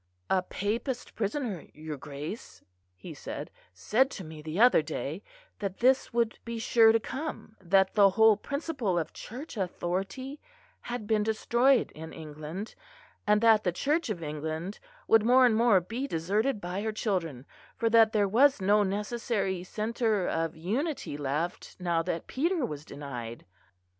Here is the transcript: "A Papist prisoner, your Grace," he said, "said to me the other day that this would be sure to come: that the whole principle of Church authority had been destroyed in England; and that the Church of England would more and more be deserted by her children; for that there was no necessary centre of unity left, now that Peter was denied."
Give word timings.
"A 0.31 0.41
Papist 0.41 1.13
prisoner, 1.13 1.67
your 1.75 1.95
Grace," 1.95 2.63
he 2.95 3.13
said, 3.13 3.51
"said 3.71 4.09
to 4.09 4.23
me 4.23 4.41
the 4.41 4.59
other 4.59 4.81
day 4.81 5.21
that 5.59 5.77
this 5.77 6.11
would 6.11 6.39
be 6.43 6.57
sure 6.57 6.91
to 6.91 6.99
come: 6.99 7.55
that 7.61 7.93
the 7.93 8.09
whole 8.09 8.35
principle 8.35 8.97
of 8.97 9.13
Church 9.13 9.55
authority 9.57 10.41
had 10.81 11.05
been 11.05 11.21
destroyed 11.21 11.91
in 11.91 12.13
England; 12.13 12.73
and 13.27 13.41
that 13.41 13.63
the 13.63 13.71
Church 13.71 14.09
of 14.09 14.23
England 14.23 14.79
would 15.07 15.21
more 15.23 15.45
and 15.45 15.55
more 15.55 15.79
be 15.79 16.07
deserted 16.07 16.59
by 16.59 16.81
her 16.81 16.91
children; 16.91 17.45
for 17.77 17.87
that 17.87 18.11
there 18.11 18.27
was 18.27 18.59
no 18.59 18.81
necessary 18.81 19.63
centre 19.63 20.27
of 20.27 20.57
unity 20.57 21.15
left, 21.15 21.75
now 21.79 22.01
that 22.01 22.25
Peter 22.25 22.65
was 22.65 22.85
denied." 22.85 23.45